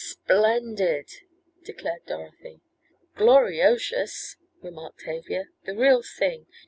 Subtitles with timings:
[0.03, 1.11] "Splendid!"
[1.63, 2.59] declared Dorothy.
[3.17, 6.47] "Gloriotious!" remarked Tavia, "the real thing.